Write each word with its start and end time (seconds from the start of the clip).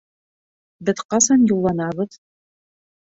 Беҙ 0.89 1.03
ҡасан 1.15 1.45
юлланабыҙ? 1.53 2.21